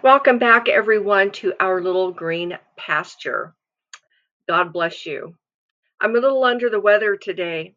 [0.00, 3.52] Welcome back, everyone, to our little green pasture.
[4.48, 5.34] God bless you.
[6.00, 7.74] I'm a little under the weather today,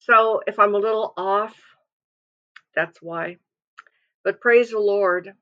[0.00, 1.54] so if I'm a little off,
[2.74, 3.36] that's why.
[4.24, 5.32] But praise the Lord.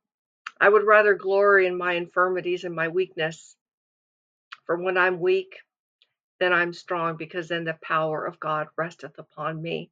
[0.60, 3.56] I would rather glory in my infirmities and my weakness.
[4.66, 5.56] For when I'm weak,
[6.40, 9.90] then I'm strong, because then the power of God resteth upon me.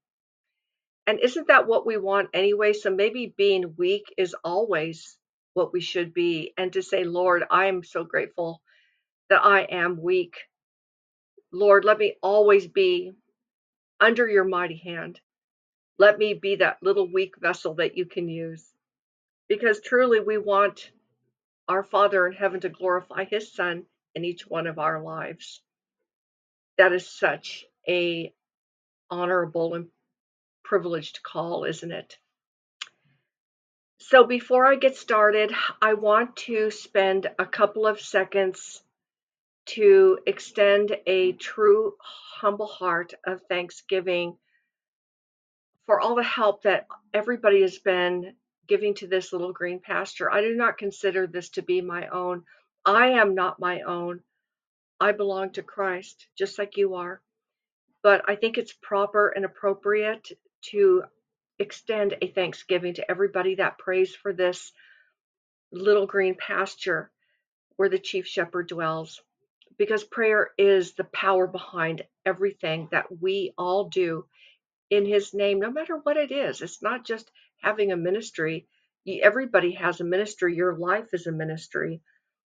[1.07, 2.75] And isn't that what we want anyway?
[2.75, 5.18] So maybe being weak is always
[5.59, 6.55] what we should be.
[6.57, 8.63] And to say, Lord, I am so grateful
[9.29, 10.37] that I am weak.
[11.53, 13.13] Lord, let me always be
[14.01, 15.21] under your mighty hand.
[15.99, 18.65] Let me be that little weak vessel that you can use.
[19.49, 20.93] Because truly we want
[21.67, 25.61] our Father in heaven to glorify his Son in each one of our lives.
[26.79, 28.33] That is such a
[29.11, 29.89] honorable and
[30.65, 32.19] privileged call, isn't it?
[34.11, 38.83] So before I get started, I want to spend a couple of seconds
[39.67, 44.39] to extend a true humble heart of thanksgiving
[45.85, 48.33] for all the help that everybody has been
[48.67, 50.33] giving to this little green pasture.
[50.33, 52.45] I do not consider this to be my own.
[52.87, 54.23] I am not my own.
[54.99, 57.21] I belong to Christ, just like you are.
[58.03, 60.33] But I think it's proper and appropriate
[60.71, 61.05] to
[61.59, 64.73] extend a thanksgiving to everybody that prays for this
[65.73, 67.11] little green pasture
[67.77, 69.21] where the chief shepherd dwells.
[69.77, 74.25] Because prayer is the power behind everything that we all do
[74.91, 76.63] in his name, no matter what it is.
[76.63, 77.31] It's not just
[77.63, 78.67] having a ministry.
[79.07, 80.57] Everybody has a ministry.
[80.57, 82.01] Your life is a ministry.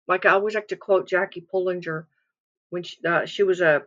[0.07, 2.05] Like I always like to quote Jackie Pullinger
[2.69, 3.83] when she, uh, she was a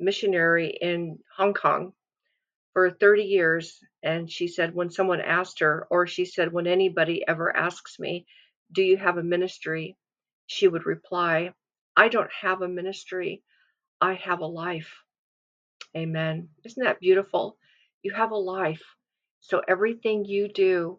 [0.00, 1.92] missionary in Hong Kong
[2.72, 3.78] for 30 years.
[4.02, 8.26] And she said, when someone asked her, or she said, when anybody ever asks me,
[8.72, 9.96] Do you have a ministry?
[10.46, 11.52] She would reply,
[11.96, 13.42] I don't have a ministry.
[14.00, 14.92] I have a life.
[15.96, 16.48] Amen.
[16.64, 17.56] Isn't that beautiful?
[18.02, 18.82] You have a life.
[19.40, 20.98] So everything you do,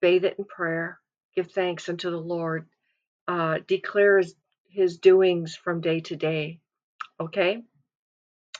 [0.00, 0.98] bathe it in prayer,
[1.34, 2.68] give thanks unto the Lord,
[3.28, 4.34] uh, declare his,
[4.68, 6.60] his doings from day to day.
[7.20, 7.62] Okay?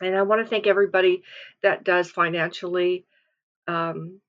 [0.03, 1.23] And I want to thank everybody
[1.63, 3.05] that does financially
[3.69, 4.21] um,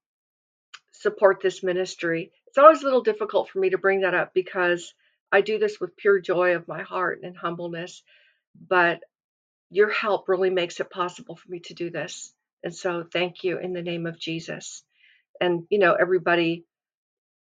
[0.92, 2.32] support this ministry.
[2.48, 4.94] It's always a little difficult for me to bring that up because
[5.32, 8.04] I do this with pure joy of my heart and humbleness.
[8.68, 9.00] But
[9.72, 12.32] your help really makes it possible for me to do this.
[12.64, 14.84] And so thank you in the name of Jesus.
[15.42, 16.66] And, you know, everybody,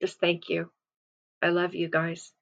[0.02, 0.72] just thank you.
[1.42, 2.34] I love you guys.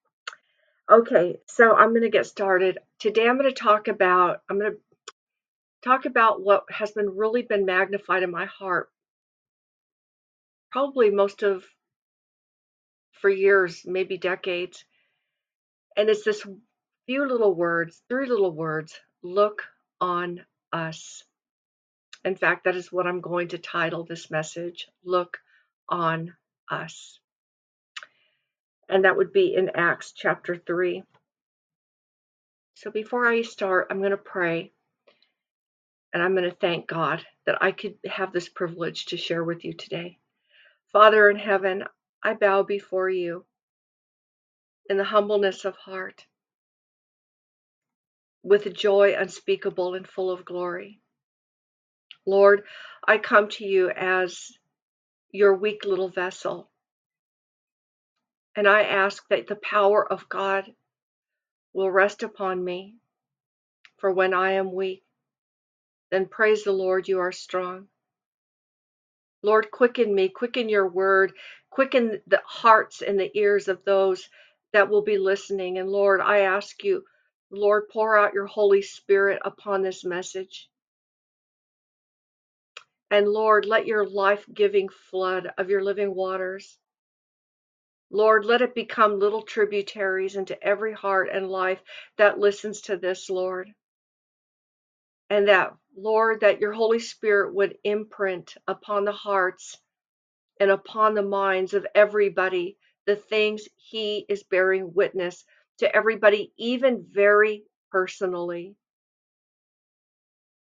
[0.90, 2.78] Okay, so I'm going to get started.
[3.00, 4.78] Today I'm going to talk about, I'm going to
[5.86, 8.90] talk about what has been really been magnified in my heart,
[10.72, 11.64] probably most of
[13.22, 14.84] for years, maybe decades.
[15.96, 16.46] And it's this
[17.06, 19.62] few little words, three little words look
[20.02, 20.42] on
[20.74, 21.24] us.
[22.26, 25.38] In fact, that is what I'm going to title this message Look
[25.88, 26.34] on
[26.70, 27.20] Us.
[28.90, 31.04] And that would be in Acts chapter 3.
[32.74, 34.72] So before I start, I'm going to pray
[36.16, 39.66] and I'm going to thank God that I could have this privilege to share with
[39.66, 40.18] you today.
[40.94, 41.84] Father in heaven,
[42.24, 43.44] I bow before you
[44.90, 46.26] in the humbleness of heart,
[48.44, 51.02] with a joy unspeakable and full of glory.
[52.26, 52.64] Lord,
[53.06, 54.52] I come to you as
[55.32, 56.72] your weak little vessel.
[58.56, 60.64] And I ask that the power of God
[61.74, 62.96] will rest upon me.
[63.98, 65.05] For when I am weak,
[66.16, 67.90] then praise the Lord, you are strong.
[69.44, 71.34] Lord, quicken me, quicken your word,
[71.70, 74.30] quicken the hearts and the ears of those
[74.72, 75.78] that will be listening.
[75.78, 77.04] And Lord, I ask you,
[77.52, 80.70] Lord, pour out your Holy Spirit upon this message.
[83.12, 86.78] And Lord, let your life giving flood of your living waters,
[88.10, 91.84] Lord, let it become little tributaries into every heart and life
[92.18, 93.74] that listens to this, Lord.
[95.30, 99.78] And that, Lord, that your Holy Spirit would imprint upon the hearts
[100.60, 105.46] and upon the minds of everybody the things he is bearing witness
[105.80, 108.76] to everybody, even very personally.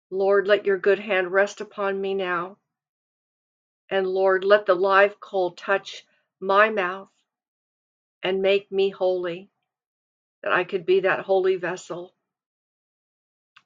[0.09, 2.57] Lord, let your good hand rest upon me now.
[3.89, 6.05] And Lord, let the live coal touch
[6.39, 7.09] my mouth
[8.23, 9.49] and make me holy,
[10.43, 12.13] that I could be that holy vessel,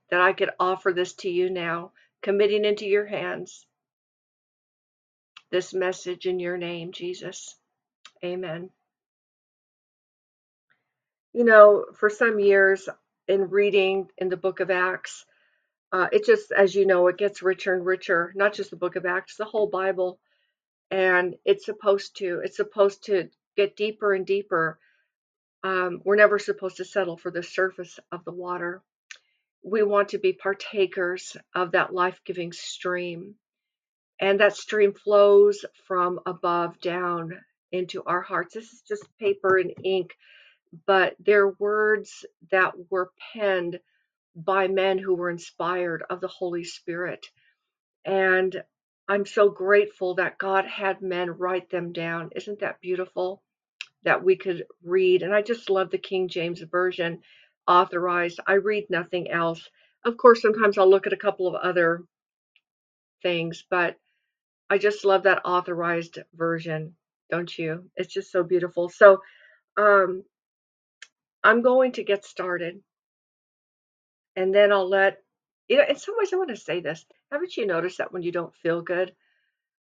[0.10, 3.66] that I could offer this to you now, committing into your hands
[5.50, 7.56] this message in your name, Jesus.
[8.24, 8.70] Amen.
[11.34, 12.90] You know, for some years
[13.28, 15.26] in reading in the book of Acts,
[15.92, 18.96] uh, it just, as you know, it gets richer and richer, not just the book
[18.96, 20.20] of Acts, the whole Bible.
[20.92, 24.80] And it's supposed to, it's supposed to get deeper and deeper.
[25.64, 28.82] Um, we're never supposed to settle for the surface of the water.
[29.70, 33.36] We want to be partakers of that life giving stream.
[34.20, 37.34] And that stream flows from above down
[37.74, 38.54] into our hearts.
[38.54, 40.16] This is just paper and ink,
[40.86, 43.80] but they're words that were penned
[44.36, 47.26] by men who were inspired of the Holy Spirit.
[48.06, 48.56] And
[49.10, 52.30] I'm so grateful that God had men write them down.
[52.38, 53.44] Isn't that beautiful
[54.04, 55.24] that we could read?
[55.24, 57.20] And I just love the King James Version
[57.68, 58.40] authorized.
[58.48, 59.70] I read nothing else.
[60.06, 62.04] Of course, sometimes I'll look at a couple of other
[63.24, 63.98] things, but
[64.70, 66.96] I just love that authorized version,
[67.32, 67.90] don't you?
[67.96, 68.90] It's just so beautiful.
[68.90, 69.22] So,
[69.78, 70.24] um,
[71.44, 72.82] I'm going to get started
[74.36, 75.20] and then I'll let
[75.70, 77.06] you know, in some ways I want to say this.
[77.32, 79.14] Haven't you noticed that when you don't feel good,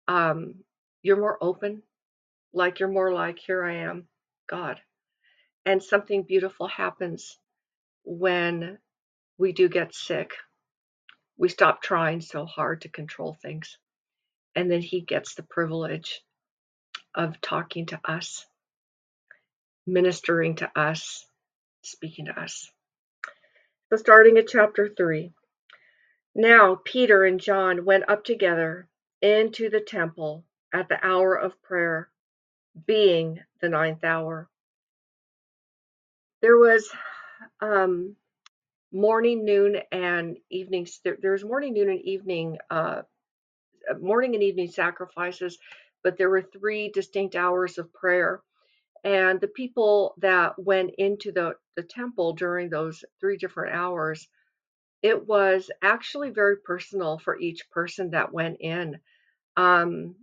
[0.08, 0.56] um,
[1.04, 1.84] you're more open,
[2.54, 4.08] like you're more like, here I am,
[4.50, 4.82] God.
[5.66, 7.38] And something beautiful happens
[8.10, 8.80] when
[9.38, 10.32] we do get sick.
[11.38, 13.78] We stop trying so hard to control things.
[14.56, 16.22] And then He gets the privilege
[17.14, 18.46] of talking to us,
[19.86, 21.24] ministering to us,
[21.84, 22.72] speaking to us.
[23.90, 25.32] So, starting at chapter 3.
[26.34, 28.88] Now Peter and John went up together
[29.22, 32.10] into the temple at the hour of prayer,
[32.88, 34.50] being the ninth hour.
[36.42, 36.90] There was
[37.62, 38.16] um,
[38.94, 40.88] morning, noon, and evening.
[41.04, 43.04] There, there was morning, noon, and evening, uh,
[44.02, 45.58] morning and evening sacrifices,
[46.04, 48.42] but there were three distinct hours of prayer.
[49.04, 54.28] And the people that went into the, the temple during those three different hours
[55.02, 59.00] it was actually very personal for each person that went in
[59.58, 60.16] um,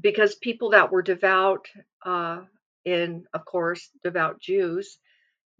[0.00, 1.66] because people that were devout
[2.04, 2.42] uh,
[2.84, 4.98] in of course devout jews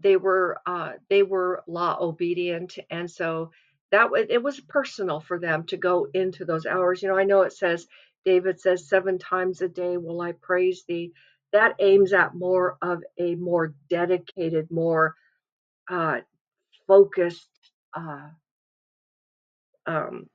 [0.00, 3.50] they were uh, they were law obedient and so
[3.92, 7.24] that was it was personal for them to go into those hours you know i
[7.24, 7.86] know it says
[8.24, 11.12] david says seven times a day will i praise thee
[11.52, 15.14] that aims at more of a more dedicated more
[15.90, 16.18] uh,
[16.86, 17.50] focused
[17.94, 18.28] uh,
[19.86, 20.26] um,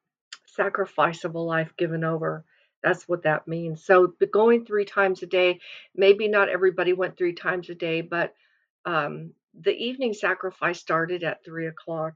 [0.48, 2.46] sacrifice of a life given over.
[2.84, 3.86] That's what that means.
[3.86, 5.60] So going three times a day,
[5.96, 8.34] maybe not everybody went three times a day, but
[8.86, 12.16] um, the evening sacrifice started at three o'clock.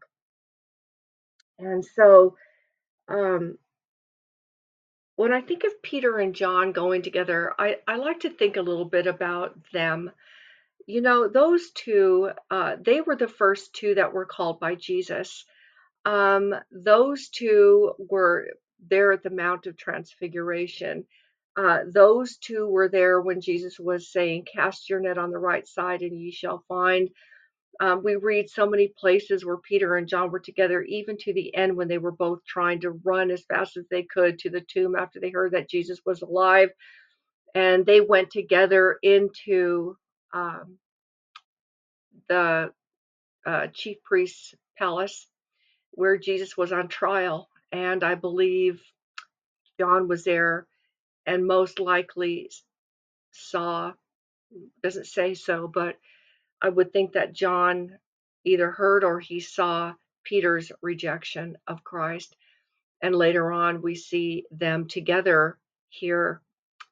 [1.60, 2.36] And so
[3.10, 3.58] um,
[5.18, 8.62] when I think of Peter and John going together, I, I like to think a
[8.62, 10.12] little bit about them.
[10.88, 15.46] You know, those two, uh, they were the first two that were called by Jesus
[16.06, 18.48] Um, those two were
[18.90, 21.06] there at the Mount of Transfiguration.
[21.58, 25.68] Uh, those two were there when Jesus was saying, Cast your net on the right
[25.68, 27.10] side and ye shall find.
[27.80, 31.56] Um, we read so many places where Peter and John were together, even to the
[31.56, 34.62] end when they were both trying to run as fast as they could to the
[34.62, 36.70] tomb after they heard that Jesus was alive.
[37.56, 39.98] And they went together into
[40.34, 40.78] um,
[42.30, 42.72] the
[43.46, 45.28] uh, chief priest's palace
[45.92, 47.50] where Jesus was on trial.
[47.72, 48.82] And I believe
[49.80, 50.68] John was there
[51.28, 52.50] and most likely
[53.32, 53.94] saw,
[54.82, 55.98] doesn't say so, but
[56.62, 58.00] I would think that John
[58.46, 59.94] either heard or he saw
[60.24, 62.36] Peter's rejection of Christ.
[63.02, 66.42] And later on, we see them together here.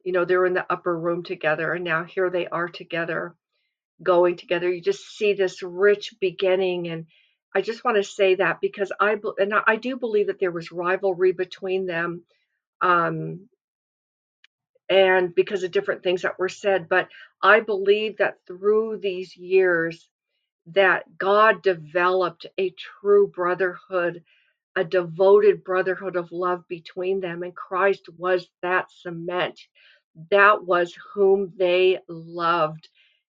[0.04, 3.36] You know, they're in the upper room together, and now here they are together
[4.04, 4.70] going together.
[4.72, 6.90] You just see this rich beginning.
[6.90, 7.06] And
[7.56, 10.72] I just want to say that because I, and I do believe that there was
[10.72, 12.24] rivalry between them.
[12.82, 13.48] Um,
[14.90, 17.10] and because of different things that were said, but
[17.44, 20.10] I believe that through these years
[20.68, 24.24] that God developed a true brotherhood,
[24.76, 29.60] a devoted brotherhood of love between them, and Christ was that cement.
[30.32, 32.82] That was whom they loved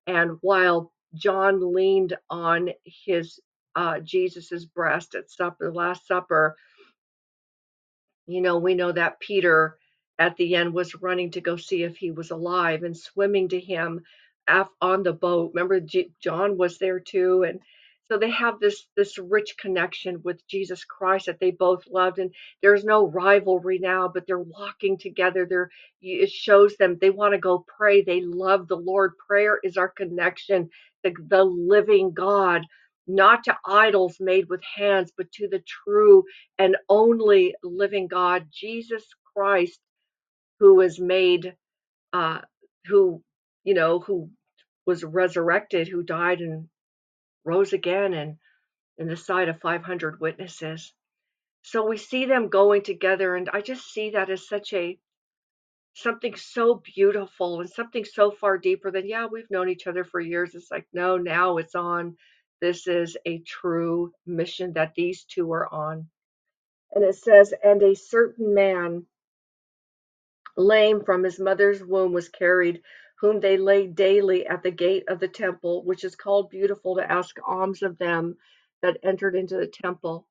[0.07, 3.39] and while John leaned on his
[3.75, 6.55] uh, Jesus's breast at supper, the Last Supper,
[8.27, 9.77] you know, we know that Peter
[10.21, 13.59] at the end was running to go see if he was alive and swimming to
[13.61, 14.01] him
[14.49, 15.53] af- on the boat.
[15.55, 17.61] Remember, J- John was there too, and
[18.09, 22.31] so they have this this rich connection with Jesus Christ that they both loved, and
[22.63, 25.47] there's no rivalry now, but they're walking together.
[25.47, 25.71] They're
[26.03, 28.03] it shows them they want to go pray.
[28.03, 29.13] They love the Lord.
[29.27, 30.69] Prayer is our connection,
[31.03, 32.63] the the living God,
[33.07, 36.25] not to idols made with hands, but to the true
[36.59, 39.03] and only living God, Jesus
[39.35, 39.79] Christ,
[40.61, 41.55] who was made,
[42.13, 42.39] uh,
[42.85, 43.23] who
[43.63, 44.29] you know, who
[44.85, 46.69] was resurrected, who died and
[47.43, 48.37] rose again, and
[48.99, 50.93] in the sight of 500 witnesses.
[51.63, 54.99] So we see them going together, and I just see that as such a
[55.95, 60.19] something so beautiful and something so far deeper than yeah, we've known each other for
[60.19, 60.53] years.
[60.53, 62.17] It's like no, now it's on.
[62.61, 66.07] This is a true mission that these two are on.
[66.91, 69.07] And it says, and a certain man
[70.61, 72.81] lame from his mother's womb was carried,
[73.19, 77.11] whom they laid daily at the gate of the temple, which is called beautiful, to
[77.11, 78.37] ask alms of them
[78.83, 80.27] that entered into the temple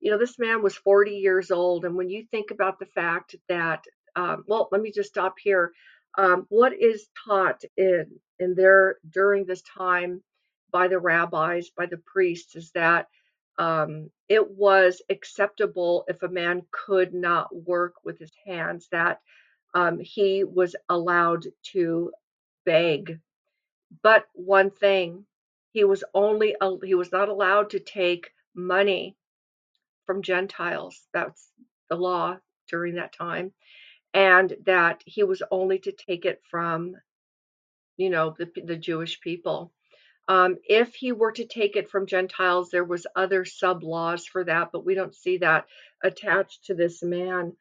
[0.00, 1.86] you know, this man was 40 years old.
[1.86, 3.84] And when you think about the fact that,
[4.16, 5.72] um, well, let me just stop here.
[6.18, 8.06] Um, what is taught in,
[8.38, 10.22] in there during this time
[10.70, 13.08] by the rabbis, by the priests, is that
[13.58, 19.20] um, it was acceptable if a man could not work with his hands, that
[19.74, 22.12] um, he was allowed to
[22.64, 23.20] beg.
[24.02, 25.26] But one thing,
[25.72, 29.16] he was only he was not allowed to take money
[30.06, 31.00] from Gentiles.
[31.12, 31.50] That's
[31.90, 32.38] the law
[32.68, 33.52] during that time.
[34.12, 36.94] And that he was only to take it from,
[37.96, 39.72] you know, the, the Jewish people.
[40.28, 44.44] Um, if he were to take it from Gentiles, there was other sub laws for
[44.44, 45.66] that, but we don't see that
[46.02, 47.54] attached to this man.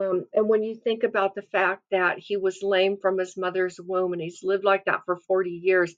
[0.00, 3.80] Um, and when you think about the fact that he was lame from his mother's
[3.80, 5.94] womb and he's lived like that for 40 years,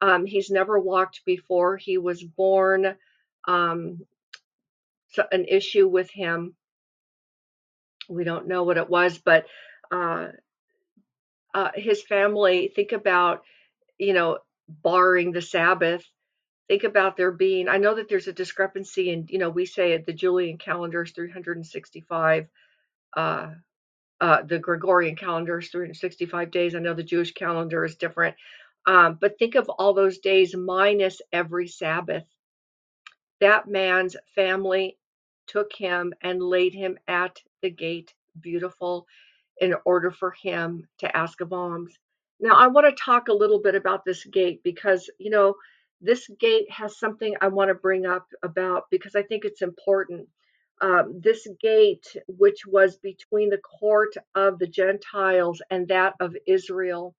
[0.00, 1.76] um, he's never walked before.
[1.76, 2.96] He was born
[3.48, 4.06] um,
[5.10, 6.54] so- an issue with him.
[8.08, 9.46] We don't know what it was, but
[9.90, 10.28] uh,
[11.54, 13.44] uh, his family, think about,
[13.98, 14.38] you know,
[14.68, 16.04] barring the Sabbath.
[16.68, 19.96] Think about there being, I know that there's a discrepancy and you know, we say
[19.98, 22.46] the Julian calendar is 365,
[23.16, 23.50] uh,
[24.20, 26.74] uh, the Gregorian calendar is 365 days.
[26.74, 28.36] I know the Jewish calendar is different.
[28.86, 32.24] Um, but think of all those days minus every Sabbath.
[33.40, 34.98] That man's family
[35.46, 39.06] took him and laid him at the gate beautiful
[39.60, 41.98] in order for him to ask of alms.
[42.40, 45.54] Now, I want to talk a little bit about this gate because, you know,
[46.00, 50.28] this gate has something I want to bring up about because I think it's important.
[50.80, 57.14] Um, this gate, which was between the court of the Gentiles and that of Israel,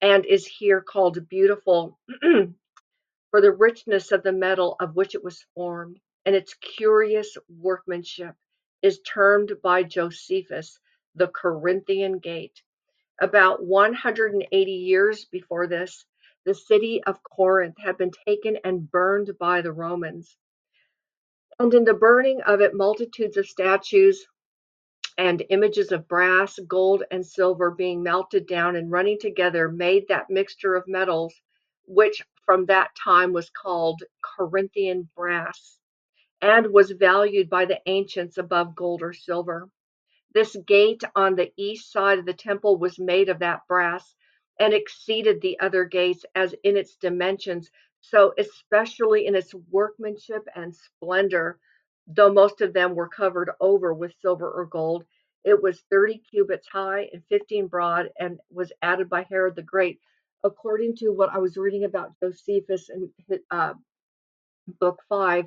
[0.00, 1.98] and is here called beautiful,
[3.30, 8.34] for the richness of the metal of which it was formed, and its curious workmanship,
[8.82, 10.78] is termed by Josephus
[11.14, 12.62] the Corinthian Gate.
[13.20, 16.04] About 180 years before this,
[16.44, 20.36] the city of Corinth had been taken and burned by the Romans.
[21.60, 24.26] And in the burning of it, multitudes of statues
[25.18, 30.30] and images of brass, gold, and silver being melted down and running together made that
[30.30, 31.34] mixture of metals,
[31.84, 35.78] which from that time was called Corinthian brass,
[36.40, 39.68] and was valued by the ancients above gold or silver.
[40.32, 44.14] This gate on the east side of the temple was made of that brass
[44.58, 47.70] and exceeded the other gates as in its dimensions,
[48.00, 51.58] so especially in its workmanship and splendor,
[52.06, 55.04] though most of them were covered over with silver or gold.
[55.44, 60.00] It was 30 cubits high and 15 broad and was added by Herod the Great
[60.44, 63.10] according to what I was reading about Josephus in
[63.50, 63.74] uh,
[64.80, 65.46] book five,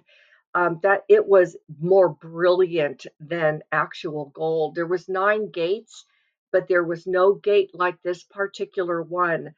[0.55, 4.75] um, that it was more brilliant than actual gold.
[4.75, 6.05] There was nine gates,
[6.51, 9.53] but there was no gate like this particular one.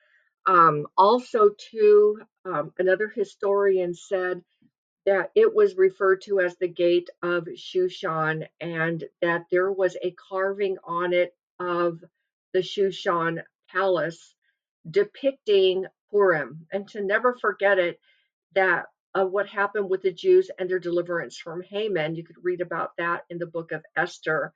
[0.48, 4.44] Um, also, too, um, another historian said
[5.06, 10.12] that it was referred to as the gate of Shushan, and that there was a
[10.30, 12.04] carving on it of
[12.54, 14.36] the Shushan palace
[14.90, 18.00] depicting Purim, and to never forget it,
[18.54, 18.86] that
[19.16, 22.16] uh, what happened with the Jews and their deliverance from Haman.
[22.16, 24.54] You could read about that in the book of Esther.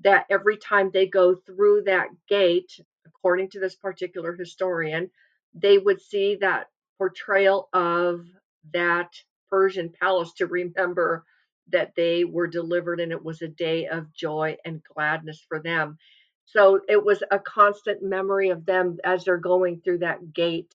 [0.00, 2.72] That every time they go through that gate,
[3.06, 5.10] according to this particular historian,
[5.54, 8.26] they would see that portrayal of
[8.72, 9.12] that
[9.48, 11.24] Persian palace to remember
[11.72, 15.98] that they were delivered and it was a day of joy and gladness for them.
[16.46, 20.74] So it was a constant memory of them as they're going through that gate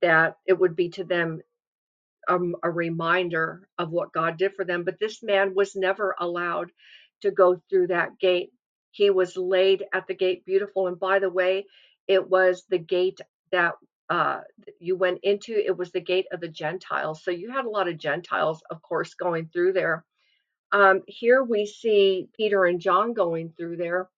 [0.00, 1.40] that it would be to them
[2.28, 4.84] um, a reminder of what God did for them.
[4.84, 6.70] But this man was never allowed
[7.22, 8.50] to go through that gate.
[8.92, 10.86] He was laid at the gate, beautiful.
[10.86, 11.66] And by the way,
[12.08, 13.20] it was the gate
[13.52, 13.74] that
[14.12, 14.40] uh,
[14.78, 15.52] you went into.
[15.54, 17.24] It was the gate of the Gentiles.
[17.24, 20.04] So you had a lot of Gentiles, of course, going through there.
[20.70, 24.10] Um, here we see Peter and John going through there,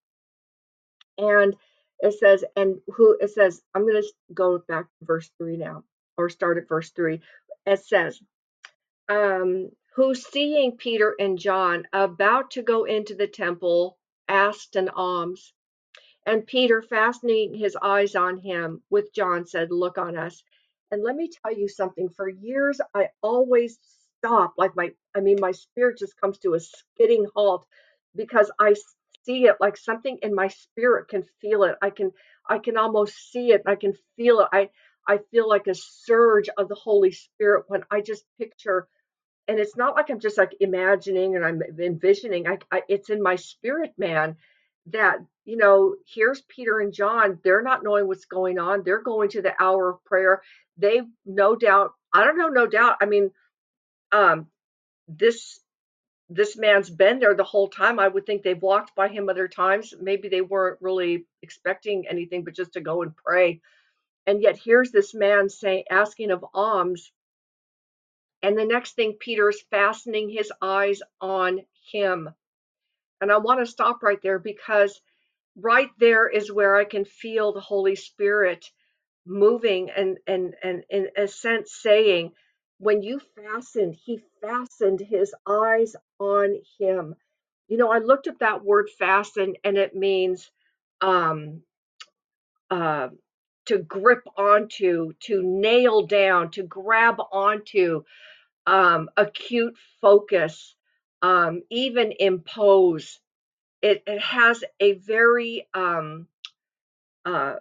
[1.16, 1.54] and
[2.00, 5.84] it says, and who it says, I'm going to go back to verse three now,
[6.16, 7.20] or start at verse three.
[7.64, 8.20] It says,
[9.08, 13.96] um, who seeing Peter and John about to go into the temple
[14.28, 15.52] asked an alms.
[16.26, 20.42] And Peter, fastening his eyes on him with John, said, Look on us.
[20.90, 22.08] And let me tell you something.
[22.10, 23.78] For years, I always
[24.18, 24.54] stop.
[24.56, 27.66] Like my, I mean, my spirit just comes to a skidding halt
[28.16, 28.74] because I
[29.24, 31.76] see it like something in my spirit can feel it.
[31.82, 32.12] I can,
[32.48, 33.62] I can almost see it.
[33.66, 34.48] I can feel it.
[34.52, 34.70] I,
[35.08, 38.86] I feel like a surge of the Holy Spirit when I just picture
[39.48, 42.46] and it's not like I'm just like imagining and I'm envisioning.
[42.46, 44.36] I, I, it's in my spirit, man,
[44.86, 47.38] that you know, here's Peter and John.
[47.44, 48.82] They're not knowing what's going on.
[48.82, 50.42] They're going to the hour of prayer.
[50.78, 51.92] They no doubt.
[52.12, 52.96] I don't know, no doubt.
[53.00, 53.30] I mean,
[54.12, 54.46] um,
[55.06, 55.60] this
[56.30, 57.98] this man's been there the whole time.
[57.98, 59.92] I would think they've walked by him other times.
[60.00, 63.60] Maybe they weren't really expecting anything, but just to go and pray.
[64.26, 67.12] And yet here's this man saying, asking of alms
[68.44, 71.60] and the next thing, Peter's fastening his eyes on
[71.90, 72.28] him.
[73.24, 75.00] And I want to stop right there because
[75.56, 78.66] right there is where I can feel the Holy Spirit
[79.26, 82.32] moving and and and in a sense saying,
[82.78, 87.14] when you fastened, he fastened his eyes on him.
[87.68, 90.50] You know, I looked at that word fasten and it means
[91.00, 91.62] um
[92.70, 93.08] uh
[93.66, 98.02] to grip onto, to nail down, to grab onto,
[98.66, 100.76] um, acute focus,
[101.24, 103.18] um, even impose.
[103.80, 106.28] It, it has a very um,
[107.24, 107.54] uh,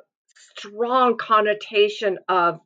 [0.58, 2.60] strong connotation of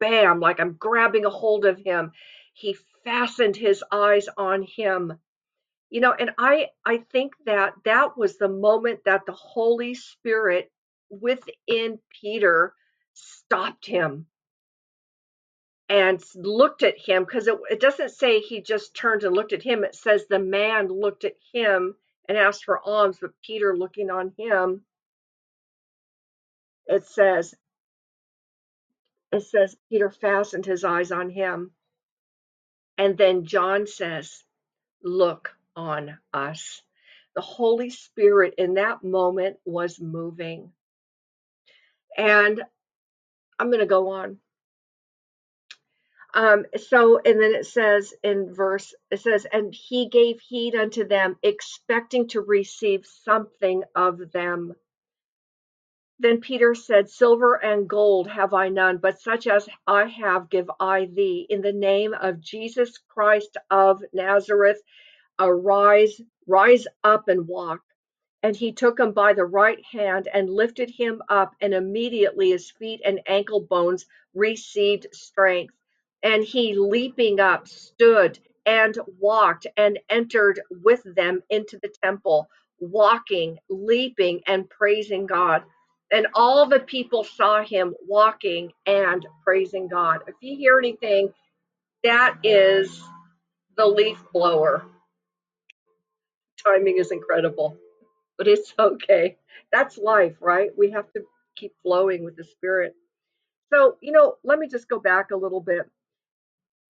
[0.00, 2.12] bam, like I'm grabbing a hold of him.
[2.54, 5.18] He fastened his eyes on him.
[5.90, 10.70] You know, and I I think that that was the moment that the Holy Spirit
[11.10, 12.72] within Peter
[13.12, 14.26] stopped him
[15.88, 19.62] and looked at him because it, it doesn't say he just turned and looked at
[19.62, 19.84] him.
[19.84, 21.94] It says the man looked at him
[22.28, 24.82] and asked for alms, but Peter looking on him,
[26.86, 27.54] it says,
[29.32, 31.70] it says Peter fastened his eyes on him.
[32.98, 34.42] And then John says,
[35.02, 36.82] Look on us.
[37.36, 40.72] The Holy Spirit in that moment was moving.
[42.16, 42.60] And
[43.58, 44.38] I'm going to go on.
[46.38, 51.04] Um, so, and then it says in verse, it says, and he gave heed unto
[51.04, 54.72] them, expecting to receive something of them.
[56.20, 60.70] Then Peter said, Silver and gold have I none, but such as I have give
[60.78, 61.44] I thee.
[61.50, 64.80] In the name of Jesus Christ of Nazareth,
[65.40, 67.80] arise, rise up and walk.
[68.44, 72.70] And he took him by the right hand and lifted him up, and immediately his
[72.70, 75.74] feet and ankle bones received strength.
[76.22, 82.48] And he, leaping up, stood and walked and entered with them into the temple,
[82.80, 85.62] walking, leaping, and praising God.
[86.12, 90.20] And all the people saw him walking and praising God.
[90.26, 91.32] If you hear anything,
[92.04, 93.02] that is
[93.76, 94.84] the leaf blower.
[96.64, 97.76] Timing is incredible,
[98.38, 99.36] but it's okay.
[99.72, 100.70] That's life, right?
[100.76, 101.22] We have to
[101.56, 102.94] keep flowing with the Spirit.
[103.72, 105.90] So, you know, let me just go back a little bit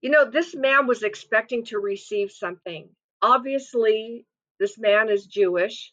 [0.00, 2.88] you know, this man was expecting to receive something.
[3.20, 4.26] Obviously,
[4.60, 5.92] this man is Jewish.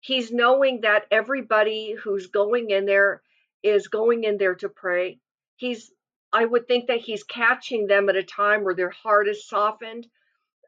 [0.00, 3.22] He's knowing that everybody who's going in there
[3.62, 5.18] is going in there to pray.
[5.56, 5.92] He's,
[6.32, 10.06] I would think that he's catching them at a time where their heart is softened.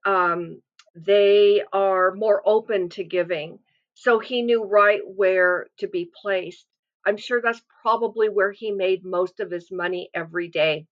[0.04, 0.60] Um,
[0.94, 3.60] they are more open to giving.
[3.94, 6.66] So he knew right where to be placed.
[7.06, 10.86] I'm sure that's probably where he made most of his money every day.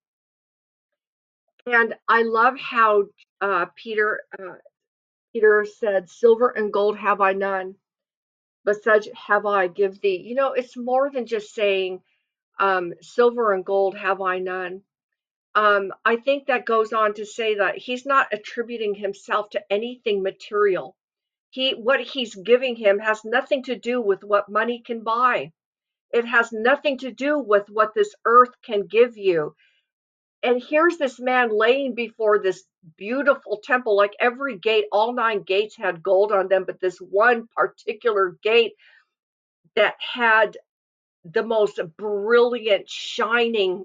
[1.66, 3.04] And I love how
[3.40, 4.56] uh, Peter uh,
[5.32, 7.76] Peter said, "Silver and gold have I none,
[8.64, 12.02] but such have I give thee." You know, it's more than just saying,
[12.58, 14.82] um, "Silver and gold have I none."
[15.54, 20.22] Um, I think that goes on to say that he's not attributing himself to anything
[20.22, 20.96] material.
[21.50, 25.52] He what he's giving him has nothing to do with what money can buy.
[26.12, 29.54] It has nothing to do with what this earth can give you
[30.42, 32.64] and here's this man laying before this
[32.96, 37.48] beautiful temple like every gate all nine gates had gold on them but this one
[37.54, 38.72] particular gate
[39.76, 40.56] that had
[41.24, 43.84] the most brilliant shining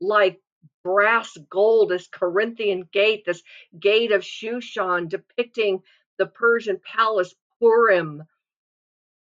[0.00, 0.40] like
[0.84, 3.42] brass gold this corinthian gate this
[3.78, 5.80] gate of shushan depicting
[6.18, 8.22] the persian palace purim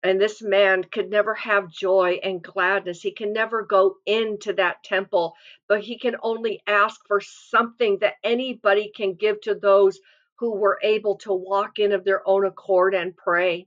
[0.04, 3.00] and this man could never have joy and gladness.
[3.00, 5.34] He can never go into that temple,
[5.66, 9.98] but he can only ask for something that anybody can give to those
[10.38, 13.66] who were able to walk in of their own accord and pray.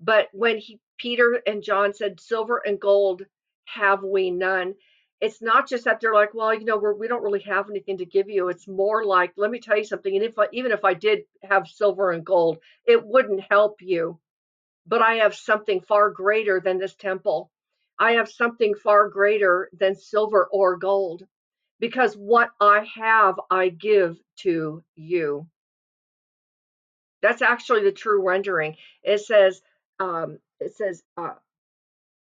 [0.00, 3.22] But when he, Peter and John said, Silver and gold
[3.66, 4.74] have we none,
[5.20, 7.98] it's not just that they're like, well, you know, we're, we don't really have anything
[7.98, 8.48] to give you.
[8.48, 10.14] It's more like, let me tell you something.
[10.14, 14.18] And if I, even if I did have silver and gold, it wouldn't help you
[14.86, 17.50] but I have something far greater than this temple.
[17.98, 21.26] I have something far greater than silver or gold
[21.80, 25.46] because what I have, I give to you.
[27.22, 28.76] That's actually the true rendering.
[29.02, 29.62] It says,
[30.00, 31.34] um, it says, uh,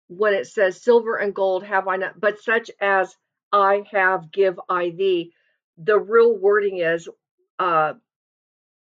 [0.09, 3.15] when it says, silver and gold have I not, but such as
[3.53, 5.33] I have, give I thee.
[5.79, 7.09] The real wording is,
[7.59, 7.95] uh,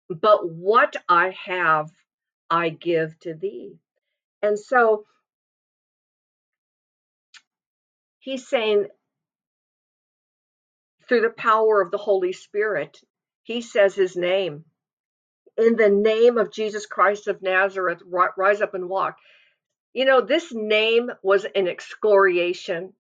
[0.09, 1.91] but what I have,
[2.51, 3.79] I give to thee.
[4.43, 5.07] And so
[8.19, 8.87] he's saying
[11.09, 13.01] through the power of the Holy Spirit,
[13.43, 14.65] he says his name.
[15.57, 18.01] In the name of Jesus Christ of Nazareth,
[18.37, 19.19] rise up and walk.
[19.93, 22.93] You know, this name was an excoriation.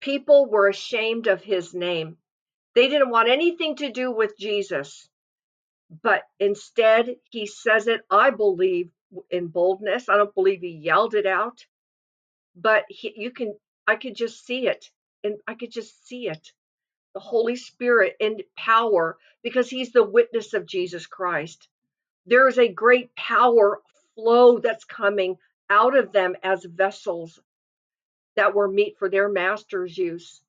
[0.00, 2.16] People were ashamed of his name.
[2.74, 5.08] They didn't want anything to do with Jesus.
[6.02, 8.90] But instead, he says it, I believe,
[9.30, 10.08] in boldness.
[10.08, 11.64] I don't believe he yelled it out,
[12.56, 14.90] but he, you can, I could just see it.
[15.22, 16.52] And I could just see it
[17.14, 21.68] the Holy Spirit in power because he's the witness of Jesus Christ.
[22.26, 23.80] There is a great power
[24.14, 25.38] flow that's coming
[25.70, 27.40] out of them as vessels
[28.36, 30.42] that were meet for their master's use.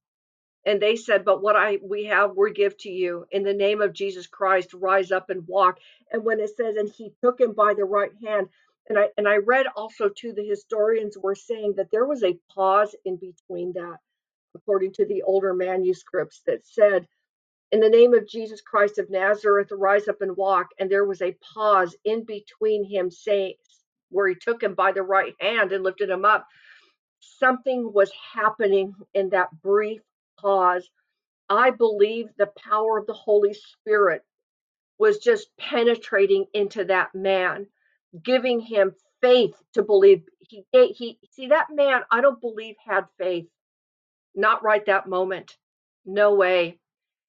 [0.66, 3.26] And they said, But what I we have, we give to you.
[3.32, 5.80] In the name of Jesus Christ, rise up and walk.
[6.12, 8.48] And when it says, and he took him by the right hand,
[8.90, 12.40] and I and I read also too, the historians were saying that there was a
[12.54, 13.98] pause in between that
[14.56, 17.08] according to the older manuscripts, that said,
[17.72, 20.68] In the name of Jesus Christ of Nazareth, rise up and walk.
[20.80, 23.56] And there was a pause in between him saying,
[24.10, 26.48] where he took him by the right hand and lifted him up.
[27.20, 30.02] Something was happening in that brief
[30.40, 30.90] pause.
[31.50, 34.24] I believe the power of the Holy Spirit
[35.00, 37.68] was just penetrating into that man,
[38.24, 40.24] giving him faith to believe.
[40.40, 43.48] He, he, see that man, I don't believe had faith.
[44.36, 45.58] Not right that moment.
[46.06, 46.80] No way.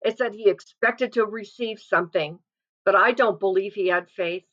[0.04, 2.38] It said he expected to receive something,
[2.84, 4.44] but I don't believe he had faith.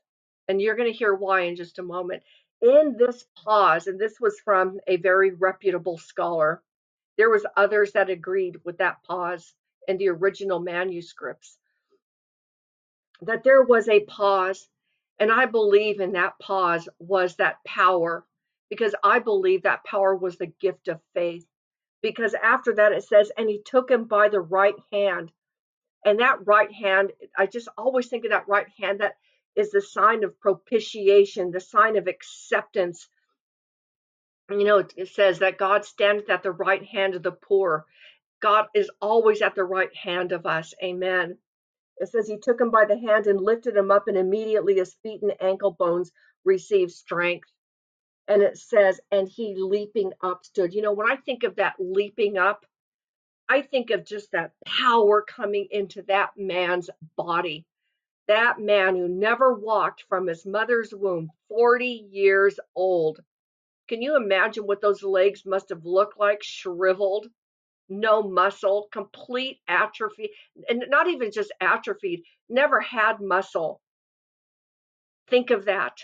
[0.47, 2.23] And you're going to hear why in just a moment.
[2.62, 6.63] In this pause, and this was from a very reputable scholar,
[7.17, 9.53] there was others that agreed with that pause
[9.88, 11.58] in the original manuscripts
[13.21, 14.67] that there was a pause
[15.19, 18.25] and i believe in that pause was that power
[18.69, 21.45] because i believe that power was the gift of faith
[22.01, 25.32] because after that it says, and he took him by the right hand.
[26.06, 29.15] And that right hand, I just always think of that right hand that
[29.56, 33.10] is the sign of propitiation, the sign of acceptance.
[34.49, 37.86] You know, it says that God standeth at the right hand of the poor.
[38.41, 40.73] God is always at the right hand of us.
[40.83, 41.38] Amen.
[41.97, 44.95] It says he took him by the hand and lifted him up, and immediately his
[45.03, 46.12] feet and ankle bones
[46.45, 47.49] received strength
[48.27, 50.73] and it says, and he leaping up stood.
[50.73, 52.65] You know, when I think of that leaping up,
[53.49, 57.65] I think of just that power coming into that man's body.
[58.27, 63.21] That man who never walked from his mother's womb, 40 years old.
[63.88, 66.43] Can you imagine what those legs must have looked like?
[66.43, 67.28] Shriveled,
[67.89, 70.32] no muscle, complete atrophy,
[70.69, 73.82] and not even just atrophied, never had muscle.
[75.30, 75.97] Think of that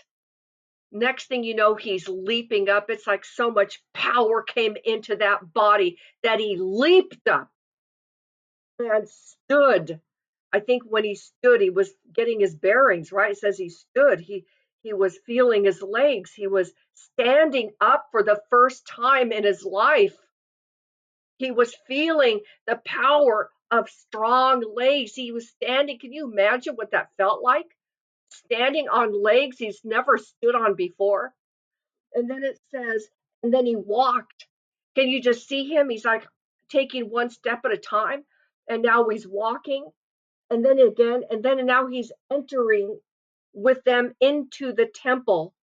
[0.96, 2.90] Next thing you know, he's leaping up.
[2.90, 7.50] It's like so much power came into that body that he leaped up
[8.78, 10.00] and stood.
[10.54, 13.32] I think when he stood, he was getting his bearings, right?
[13.32, 14.20] It says he stood.
[14.20, 14.46] He
[14.84, 16.32] he was feeling his legs.
[16.34, 20.16] He was standing up for the first time in his life.
[21.38, 25.14] He was feeling the power of strong legs.
[25.14, 25.98] He was standing.
[26.00, 27.66] Can you imagine what that felt like?
[28.34, 31.34] standing on legs he's never stood on before.
[32.14, 33.08] And then it says,
[33.42, 34.48] and then he walked.
[34.96, 35.90] Can you just see him?
[35.90, 36.26] He's like,
[36.70, 38.24] taking one step at a time,
[38.68, 39.86] and now he's walking,
[40.50, 43.00] and then again, and then and now he's entering
[43.54, 45.54] with them into the temple.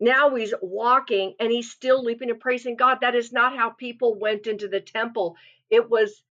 [0.00, 2.98] Now he's walking and he's still leaping and praising God.
[3.02, 5.36] That is not how people went into the temple.
[5.70, 6.22] It was,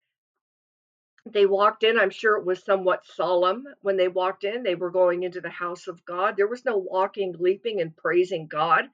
[1.26, 2.00] they walked in.
[2.00, 4.64] I'm sure it was somewhat solemn when they walked in.
[4.64, 6.36] They were going into the house of God.
[6.38, 8.86] There was no walking, leaping, and praising God.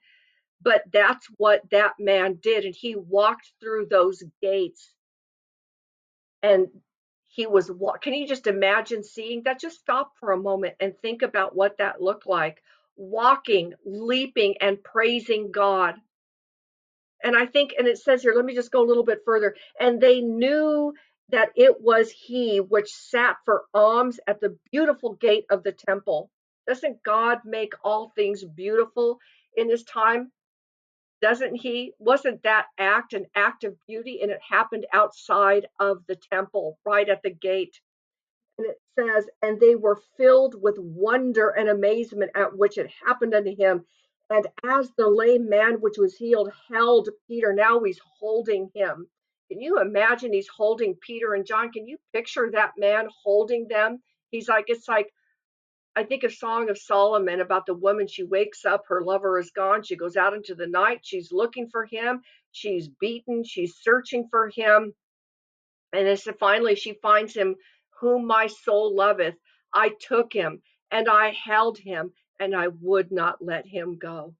[0.61, 2.65] But that's what that man did.
[2.65, 4.91] And he walked through those gates
[6.43, 6.67] and
[7.35, 7.69] he was
[8.01, 9.59] can you just imagine seeing that?
[9.59, 12.63] Just stop for a moment and think about what that looked like.
[12.95, 15.95] Walking leaping and praising god.
[17.21, 19.55] And i think and it says here let me just go a little bit further.
[19.77, 20.93] And they knew
[21.29, 26.31] that it was he which sat for alms at the beautiful gate of the temple.
[26.65, 29.19] Doesn't god make all things beautiful
[29.57, 30.31] in his time
[31.25, 31.91] doesn't he?
[31.97, 34.19] Wasn't that act an act of beauty?
[34.21, 37.81] And it happened outside of the temple, right at the gate.
[38.59, 43.33] And it says, and they were filled with wonder and amazement at which it happened
[43.33, 43.85] unto him.
[44.29, 49.07] And as the lame man which was healed held Peter, now he's holding him.
[49.49, 51.71] Can you imagine he's holding Peter and John?
[51.71, 53.97] Can you picture that man holding them?
[54.29, 55.11] He's like, it's like
[55.97, 58.07] I think of Song of Solomon about the woman.
[58.07, 59.81] She wakes up, her lover is gone.
[59.83, 60.99] She goes out into the night.
[61.03, 62.21] She's looking for him.
[62.51, 63.43] She's beaten.
[63.45, 64.93] She's searching for him.
[65.93, 67.55] And as finally she finds him,
[68.01, 69.35] whom my soul loveth.
[69.73, 74.35] I took him and I held him and I would not let him go.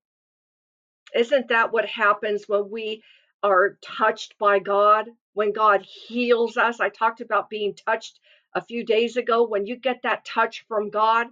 [1.16, 3.02] Isn't that what happens when we
[3.44, 5.06] are touched by God?
[5.34, 6.82] When God heals us?
[6.82, 8.20] I talked about being touched
[8.54, 9.46] a few days ago.
[9.48, 11.28] When you get that touch from God,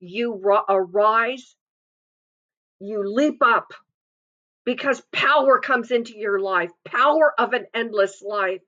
[0.00, 0.32] you
[0.68, 1.56] arise,
[2.80, 3.72] you leap up
[4.64, 8.60] because power comes into your life, power of an endless life.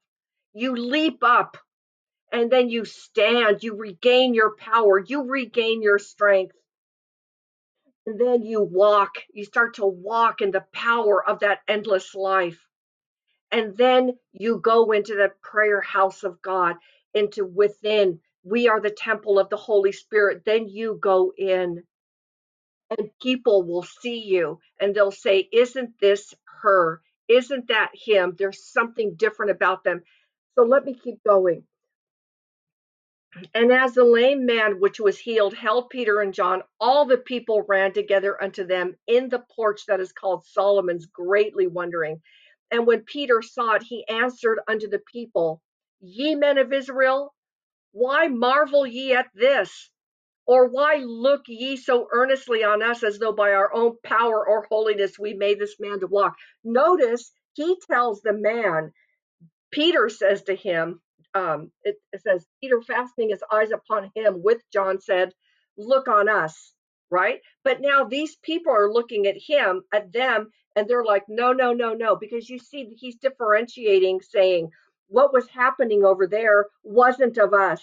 [0.54, 1.58] You leap up
[2.32, 6.56] and then you stand, you regain your power, you regain your strength.
[8.06, 12.58] And then you walk, you start to walk in the power of that endless life.
[13.50, 16.76] And then you go into the prayer house of God,
[17.12, 21.82] into within we are the temple of the Holy Spirit, then you go in
[22.90, 27.00] and people will see you and they'll say, Isn't this her?
[27.28, 28.34] Isn't that him?
[28.38, 30.02] There's something different about them.
[30.54, 31.64] So let me keep going.
[33.54, 37.62] And as the lame man which was healed held Peter and John, all the people
[37.68, 42.20] ran together unto them in the porch that is called Solomon's, greatly wondering.
[42.70, 45.62] And when Peter saw it, he answered unto the people,
[46.00, 47.34] Ye men of Israel,
[47.92, 49.90] why marvel ye at this?
[50.46, 54.66] Or why look ye so earnestly on us as though by our own power or
[54.70, 56.36] holiness we made this man to walk?
[56.64, 58.92] Notice he tells the man,
[59.70, 61.00] Peter says to him,
[61.34, 65.32] um, it, it says, Peter fastening his eyes upon him with John said,
[65.76, 66.72] Look on us,
[67.10, 67.40] right?
[67.62, 71.72] But now these people are looking at him, at them, and they're like, No, no,
[71.72, 74.70] no, no, because you see, he's differentiating, saying,
[75.08, 77.82] what was happening over there wasn't of us.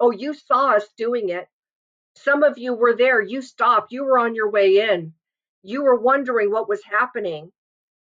[0.00, 1.48] Oh, you saw us doing it.
[2.16, 3.20] Some of you were there.
[3.20, 3.92] You stopped.
[3.92, 5.14] You were on your way in.
[5.62, 7.52] You were wondering what was happening.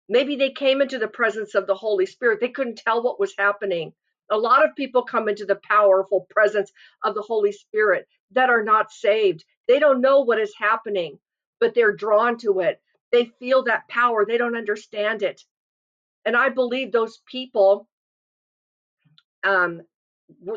[0.09, 2.39] Maybe they came into the presence of the Holy Spirit.
[2.39, 3.93] They couldn't tell what was happening.
[4.29, 6.71] A lot of people come into the powerful presence
[7.03, 9.45] of the Holy Spirit that are not saved.
[9.67, 11.19] They don't know what is happening,
[11.59, 12.81] but they're drawn to it.
[13.11, 14.25] They feel that power.
[14.25, 15.41] They don't understand it.
[16.25, 17.87] And I believe those people
[19.43, 19.81] um,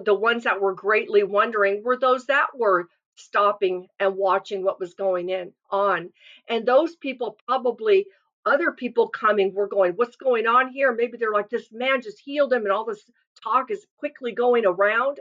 [0.05, 4.95] the ones that were greatly wondering were those that were stopping and watching what was
[4.95, 6.11] going in on.
[6.49, 8.07] And those people probably
[8.45, 10.95] other people coming were going what's going on here?
[10.95, 13.03] Maybe they're like this man just healed him and all this
[13.43, 15.19] talk is quickly going around.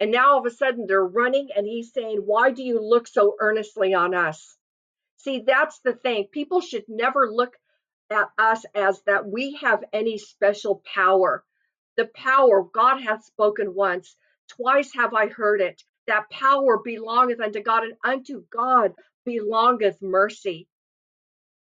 [0.00, 3.06] And now all of a sudden they're running and he's saying why do you look
[3.06, 4.56] so earnestly on us?
[5.18, 6.28] See that's the thing.
[6.32, 7.56] People should never look
[8.10, 11.44] at us as that we have any special power
[12.00, 14.16] the power God hath spoken once,
[14.48, 15.84] twice have I heard it.
[16.06, 18.94] That power belongeth unto God, and unto God
[19.26, 20.66] belongeth mercy.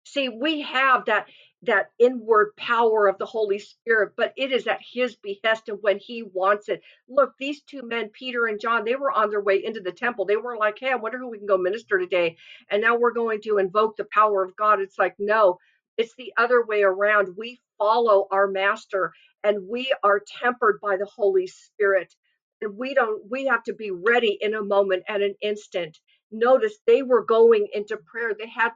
[0.04, 1.26] See, we have that
[1.62, 5.98] that inward power of the Holy Spirit, but it is at his behest and when
[5.98, 6.83] he wants it.
[7.09, 10.26] Look, these two men, Peter and John, they were on their way into the temple.
[10.26, 12.37] They were like, hey, I wonder who we can go minister today.
[12.70, 14.80] And now we're going to invoke the power of God.
[14.80, 15.59] It's like, no,
[15.96, 17.37] it's the other way around.
[17.37, 19.12] We follow our master
[19.44, 22.14] and we are tempered by the Holy Spirit.
[22.61, 25.98] And we don't, we have to be ready in a moment at an instant.
[26.31, 28.33] Notice they were going into prayer.
[28.38, 28.70] They had,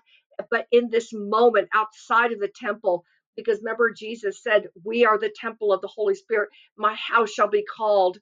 [0.50, 3.04] but in this moment outside of the temple,
[3.36, 6.50] because remember Jesus said, "We are the temple of the Holy Spirit.
[6.76, 8.18] My house shall be called."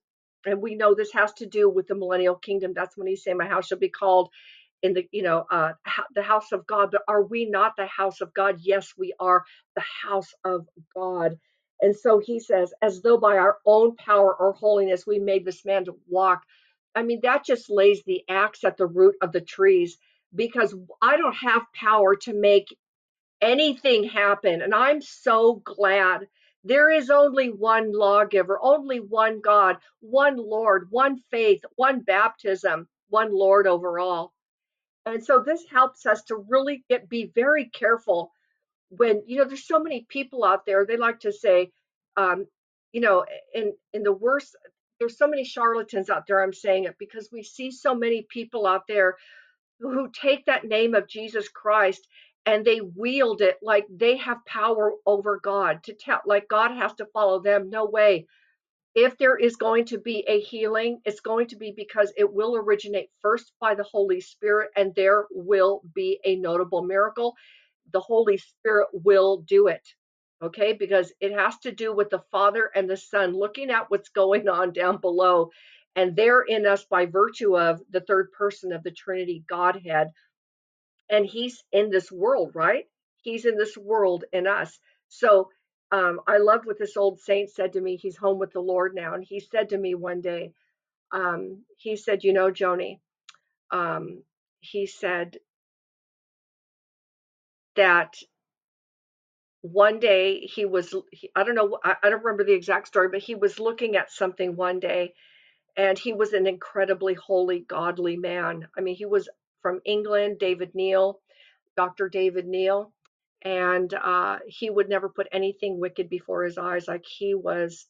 [0.46, 2.72] And we know this has to do with the millennial kingdom.
[2.74, 4.30] That's when he's saying, "My house shall be called
[4.82, 5.72] in the you know uh
[6.14, 8.58] the house of god but are we not the house of god?
[8.60, 9.44] Yes we are
[9.76, 11.38] the house of god.
[11.80, 15.64] And so he says as though by our own power or holiness we made this
[15.64, 16.42] man to walk.
[16.94, 19.98] I mean that just lays the axe at the root of the trees
[20.34, 22.74] because i don't have power to make
[23.40, 26.26] anything happen and i'm so glad.
[26.64, 33.32] There is only one lawgiver only one god one lord one faith one baptism one
[33.34, 34.32] lord over all
[35.06, 38.32] and so this helps us to really get be very careful
[38.90, 41.70] when you know there's so many people out there they like to say
[42.16, 42.46] um
[42.92, 44.56] you know in in the worst
[45.00, 48.66] there's so many charlatans out there i'm saying it because we see so many people
[48.66, 49.16] out there
[49.80, 52.06] who take that name of jesus christ
[52.46, 56.92] and they wield it like they have power over god to tell like god has
[56.94, 58.26] to follow them no way
[58.94, 62.56] if there is going to be a healing, it's going to be because it will
[62.56, 67.34] originate first by the Holy Spirit and there will be a notable miracle.
[67.92, 69.86] The Holy Spirit will do it.
[70.42, 74.08] Okay, because it has to do with the Father and the Son looking at what's
[74.10, 75.50] going on down below.
[75.96, 80.08] And they're in us by virtue of the third person of the Trinity Godhead
[81.10, 82.86] and he's in this world, right?
[83.22, 84.78] He's in this world in us.
[85.08, 85.50] So
[85.92, 87.96] um, I loved what this old saint said to me.
[87.96, 90.52] He's home with the Lord now, and he said to me one day,
[91.12, 93.00] um, he said, "You know, Joni,"
[93.72, 94.24] um,
[94.60, 95.38] he said
[97.76, 98.16] that
[99.62, 103.08] one day he was, he, I don't know, I, I don't remember the exact story,
[103.10, 105.14] but he was looking at something one day,
[105.76, 108.68] and he was an incredibly holy, godly man.
[108.76, 109.28] I mean, he was
[109.62, 111.20] from England, David Neal,
[111.76, 112.08] Dr.
[112.08, 112.92] David Neal,
[113.44, 116.88] and uh, he would never put anything wicked before his eyes.
[116.88, 117.86] Like he was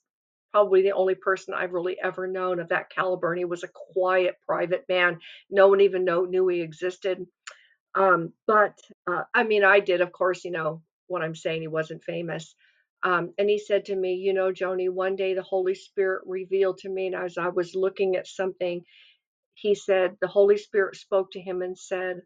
[0.52, 3.70] probably the only person I've really ever known of that caliber, and he was a
[3.94, 5.18] quiet, private man.
[5.50, 7.26] No one even know, knew he existed.
[7.94, 8.78] Um, but
[9.10, 11.62] uh, I mean, I did, of course, you know what I'm saying.
[11.62, 12.54] He wasn't famous.
[13.04, 16.78] Um, and he said to me, You know, Joni, one day the Holy Spirit revealed
[16.78, 18.82] to me, and as I was looking at something,
[19.54, 22.22] he said, The Holy Spirit spoke to him and said,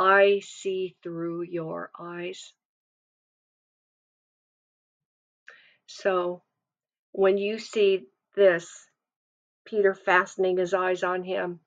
[0.00, 2.54] I see through your eyes.
[5.86, 6.42] So
[7.12, 8.66] when you see this,
[9.66, 11.60] Peter fastening his eyes on him,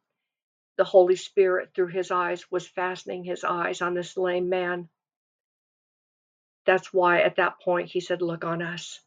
[0.77, 4.89] the Holy Spirit through his eyes was fastening his eyes on this lame man.
[6.65, 8.99] That's why at that point he said, Look on us.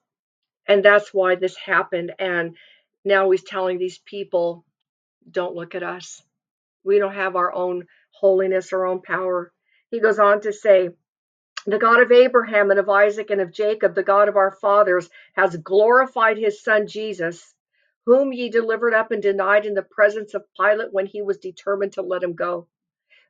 [0.69, 2.13] And that's why this happened.
[2.21, 2.57] And
[3.05, 4.65] now he's telling these people,
[5.29, 6.23] Don't look at us.
[6.85, 7.87] We don't have our own
[8.21, 9.53] holiness, our own power.
[9.91, 10.91] He goes on to say,
[11.67, 15.09] The God of Abraham and of Isaac and of Jacob, the God of our fathers,
[15.35, 17.55] has glorified his son Jesus,
[18.07, 21.95] whom ye delivered up and denied in the presence of Pilate when he was determined
[21.95, 22.67] to let him go.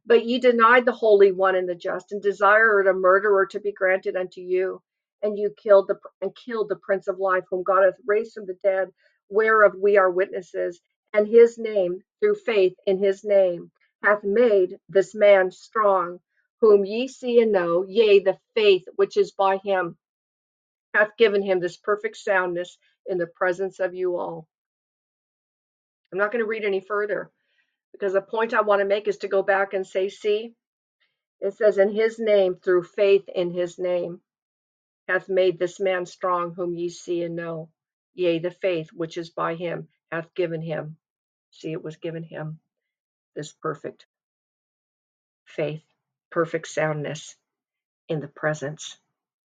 [0.07, 3.72] But ye denied the Holy One and the just, and desired a murderer to be
[3.72, 4.83] granted unto you.
[5.22, 8.46] And you killed the and killed the Prince of Life, whom God hath raised from
[8.46, 8.90] the dead,
[9.31, 10.81] whereof we are witnesses.
[11.14, 13.70] And his name, through faith in his name,
[14.02, 16.20] hath made this man strong,
[16.61, 19.96] whom ye see and know, yea, the faith which is by him
[20.94, 24.48] hath given him this perfect soundness in the presence of you all.
[26.12, 27.30] I'm not going to read any further
[27.92, 30.54] because the point I want to make is to go back and say, see,
[31.40, 34.20] it says, in his name, through faith in his name,
[35.09, 37.70] hath made this man strong, whom ye see and know.
[38.14, 40.96] Yea, the faith which is by him hath given him.
[41.50, 42.61] See, it was given him
[43.37, 44.07] this perfect
[45.44, 45.83] faith,
[46.31, 47.37] perfect soundness
[48.09, 48.99] in the presence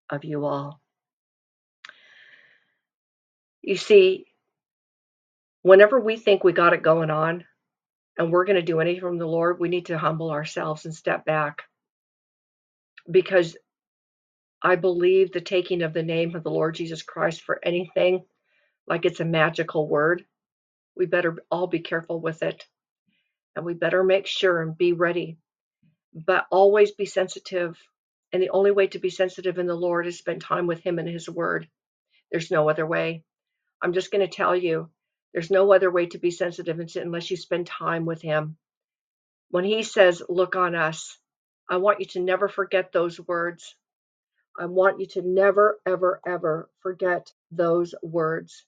[0.10, 0.80] of you all.
[3.62, 4.26] You see,
[5.62, 7.46] whenever we think we got it going on
[8.18, 10.96] and we're going to do anything from the Lord, we need to humble ourselves and
[10.96, 11.64] step back
[13.10, 13.58] because
[14.62, 18.26] I believe the taking of the name of the Lord Jesus Christ for anything
[18.88, 20.26] like it's a magical word.
[20.96, 22.66] We better all be careful with it
[23.60, 25.38] and we better make sure and be ready,
[26.14, 27.78] but always be sensitive.
[28.34, 30.98] And the only way to be sensitive in the Lord is spend time with Him
[30.98, 31.68] and His Word.
[32.32, 33.24] There's no other way.
[33.82, 34.90] I'm just going to tell you
[35.34, 38.58] there's no other way to be sensitive unless you spend time with Him.
[39.52, 41.18] When He says, Look on us,
[41.70, 43.76] I want you to never forget those words.
[44.58, 48.66] I want you to never, ever, ever forget those words.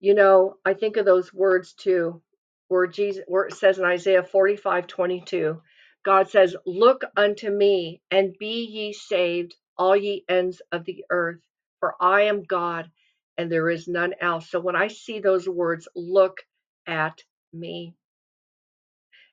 [0.00, 2.22] You know, I think of those words too,
[2.70, 5.60] where Jesus, where it says in Isaiah 45 22,
[6.04, 11.40] God says, Look unto me and be ye saved, all ye ends of the earth,
[11.80, 12.88] for I am God
[13.36, 14.48] and there is none else.
[14.48, 16.38] So when I see those words, look
[16.86, 17.94] at me.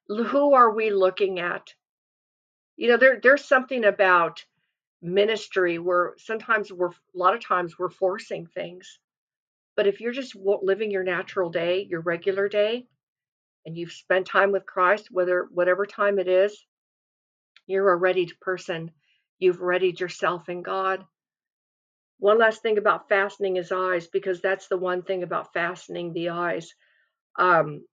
[0.08, 1.74] Who are we looking at?
[2.76, 4.44] You know, there, there's something about
[5.02, 8.98] ministry where sometimes we're, a lot of times we're forcing things.
[9.76, 12.88] But if you're just living your natural day, your regular day,
[13.68, 16.66] and you've spent time with Christ, whether whatever time it is,
[17.68, 18.92] you're a readied person.
[19.40, 21.04] You've readied yourself in God.
[22.18, 26.30] One last thing about fastening his eyes, because that's the one thing about fastening the
[26.30, 26.74] eyes.
[27.38, 27.86] Um,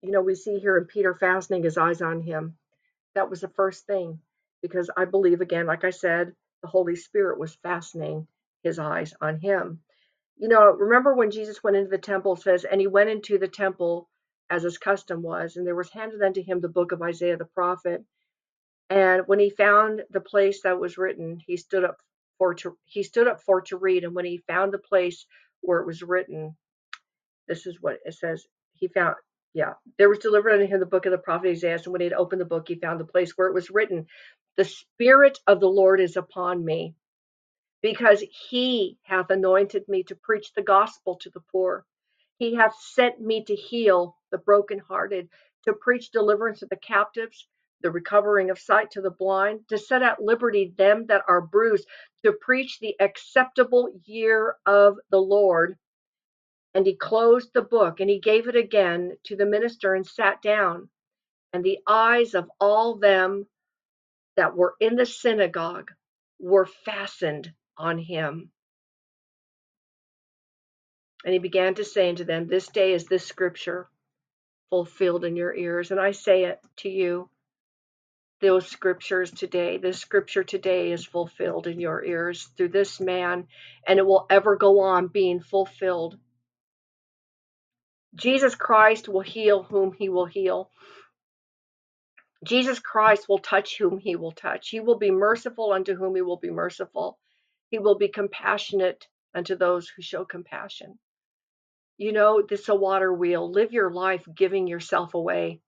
[0.00, 2.56] you know, we see here in Peter fastening his eyes on him.
[3.14, 4.18] That was the first thing,
[4.62, 8.26] because I believe, again, like I said, the Holy Spirit was fastening
[8.62, 9.80] his eyes on him.
[10.38, 13.46] You know, remember when Jesus went into the temple, says, and he went into the
[13.46, 14.08] temple
[14.54, 17.46] as his custom was, and there was handed unto him the book of Isaiah the
[17.46, 18.04] prophet.
[18.90, 21.98] And when he found the place that was written, he stood up
[22.38, 24.04] for to he stood up for to read.
[24.04, 25.26] And when he found the place
[25.62, 26.56] where it was written,
[27.48, 28.46] this is what it says.
[28.74, 29.16] He found,
[29.54, 31.76] yeah, there was delivered unto him the book of the prophet Isaiah.
[31.84, 34.06] And when he had opened the book, he found the place where it was written,
[34.56, 36.96] The Spirit of the Lord is upon me,
[37.82, 41.84] because he hath anointed me to preach the gospel to the poor.
[42.38, 45.28] He hath sent me to heal the brokenhearted,
[45.64, 47.46] to preach deliverance to the captives,
[47.82, 51.86] the recovering of sight to the blind, to set at liberty them that are bruised,
[52.24, 55.78] to preach the acceptable year of the Lord.
[56.74, 60.42] And he closed the book and he gave it again to the minister and sat
[60.42, 60.88] down.
[61.52, 63.46] And the eyes of all them
[64.36, 65.92] that were in the synagogue
[66.40, 68.50] were fastened on him.
[71.24, 73.88] And he began to say unto them, This day is this scripture
[74.70, 75.90] fulfilled in your ears.
[75.90, 77.28] And I say it to you,
[78.40, 83.46] those scriptures today, this scripture today is fulfilled in your ears through this man,
[83.86, 86.18] and it will ever go on being fulfilled.
[88.14, 90.70] Jesus Christ will heal whom he will heal.
[92.44, 94.68] Jesus Christ will touch whom he will touch.
[94.68, 97.18] He will be merciful unto whom he will be merciful.
[97.70, 100.98] He will be compassionate unto those who show compassion.
[101.98, 103.50] You know, this is a water wheel.
[103.50, 105.60] Live your life giving yourself away.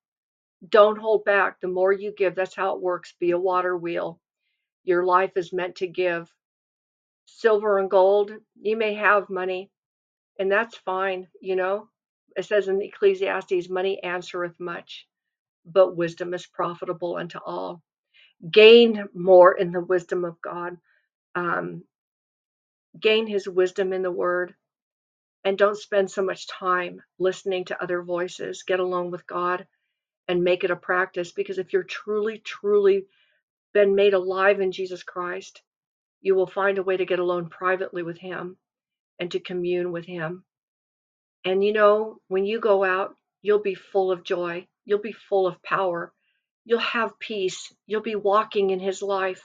[0.69, 1.61] Don't hold back.
[1.61, 3.15] The more you give, that's how it works.
[3.21, 4.21] Be a water wheel.
[4.85, 6.33] Your life is meant to give.
[7.27, 9.71] Silver and gold, you may have money,
[10.39, 11.29] and that's fine.
[11.41, 11.89] You know,
[12.37, 15.07] it says in Ecclesiastes, money answereth much,
[15.67, 17.83] but wisdom is profitable unto all.
[18.51, 20.77] Gain more in the wisdom of God.
[21.35, 21.85] Um,
[23.01, 24.55] gain his wisdom in the word
[25.47, 28.65] and don't spend so much time listening to other voices.
[28.65, 29.65] Get alone with God
[30.27, 33.07] and make it a practice because if you're truly, truly
[33.73, 35.63] been made alive in Jesus Christ,
[36.21, 38.57] you will find a way to get alone privately with Him
[39.21, 40.43] and to commune with Him.
[41.45, 45.47] And you know, when you go out, you'll be full of joy, you'll be full
[45.47, 46.13] of power,
[46.65, 49.45] you'll have peace, you'll be walking in His life.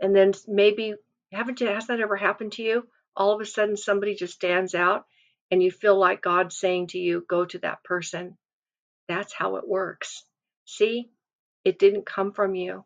[0.00, 0.94] And then maybe,
[1.32, 2.88] haven't you, that ever happened to you?
[3.16, 5.06] All of a sudden somebody just stands out
[5.50, 8.36] and you feel like God's saying to you, go to that person.
[9.08, 10.24] That's how it works.
[10.64, 11.10] See,
[11.64, 12.84] it didn't come from you.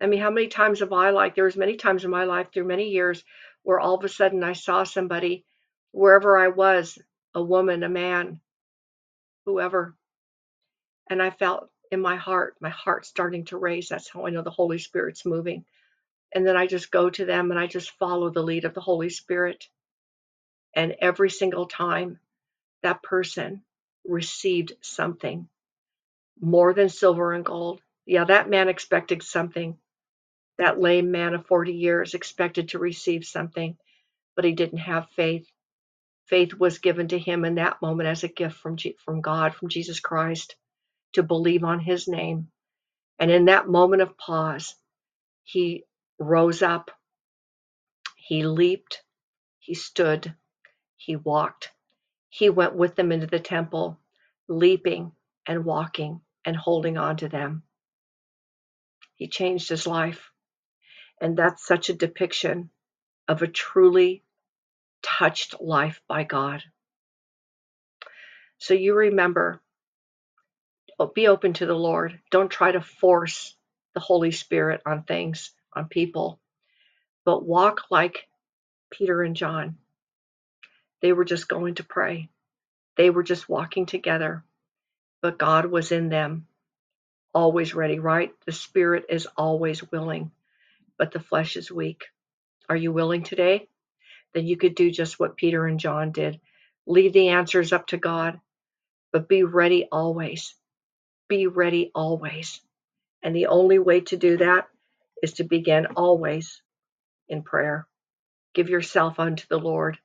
[0.00, 2.48] I mean, how many times have I like, there was many times in my life
[2.52, 3.24] through many years
[3.62, 5.44] where all of a sudden I saw somebody
[5.92, 6.98] wherever I was,
[7.34, 8.40] a woman, a man,
[9.46, 9.96] whoever.
[11.08, 13.88] And I felt in my heart, my heart starting to race.
[13.88, 15.64] That's how I know the Holy Spirit's moving
[16.34, 18.80] and then I just go to them and I just follow the lead of the
[18.80, 19.66] Holy Spirit.
[20.74, 22.18] And every single time
[22.82, 23.62] that person
[24.06, 25.48] received something
[26.40, 27.80] more than silver and gold.
[28.06, 29.78] Yeah, that man expected something.
[30.58, 33.76] That lame man of 40 years expected to receive something,
[34.36, 35.46] but he didn't have faith.
[36.26, 39.54] Faith was given to him in that moment as a gift from, G- from God,
[39.54, 40.56] from Jesus Christ,
[41.14, 42.48] to believe on his name.
[43.18, 44.74] And in that moment of pause,
[45.44, 45.84] he
[46.18, 46.90] rose up,
[48.16, 49.02] he leaped,
[49.58, 50.34] he stood,
[50.96, 51.70] he walked.
[52.28, 53.98] He went with them into the temple,
[54.48, 55.12] leaping
[55.46, 57.62] and walking and holding on to them.
[59.14, 60.30] He changed his life.
[61.20, 62.70] And that's such a depiction
[63.28, 64.22] of a truly
[65.02, 66.62] touched life by God.
[68.58, 69.62] So you remember,
[71.14, 72.20] be open to the Lord.
[72.30, 73.56] Don't try to force
[73.94, 76.40] the Holy Spirit on things on people,
[77.24, 78.28] but walk like
[78.92, 79.78] Peter and John.
[81.02, 82.30] They were just going to pray.
[82.96, 84.44] They were just walking together,
[85.22, 86.46] but God was in them,
[87.34, 88.32] always ready, right?
[88.46, 90.30] The Spirit is always willing.
[90.98, 92.04] but the flesh is weak.
[92.68, 93.68] Are you willing today?
[94.34, 96.40] Then you could do just what Peter and John did.
[96.86, 98.40] Leave the answers up to God,
[99.12, 100.54] but be ready always.
[101.28, 102.60] Be ready always.
[103.22, 104.68] And the only way to do that
[105.22, 106.62] is to begin always
[107.28, 107.86] in prayer.
[108.54, 109.98] Give yourself unto the Lord,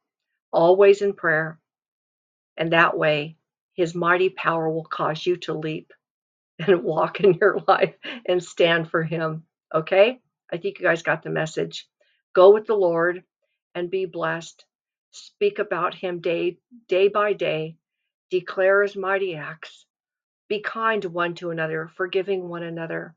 [0.52, 1.60] always in prayer.
[2.58, 3.38] And that way,
[3.74, 5.94] his mighty power will cause you to leap
[6.60, 7.96] and walk in your life
[8.26, 9.44] and stand for him.
[9.74, 10.20] Okay?
[10.52, 11.88] I think you guys got the message.
[12.34, 13.24] Go with the Lord
[13.74, 14.66] and be blessed.
[15.12, 16.58] Speak about him day
[16.88, 17.76] day by day.
[18.30, 19.86] Declare his mighty acts.
[20.48, 23.16] Be kind one to another, forgiving one another,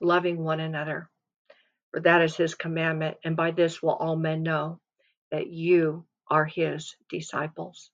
[0.00, 1.10] loving one another.
[1.92, 4.80] For that is his commandment, and by this will all men know
[5.30, 7.90] that you are his disciples.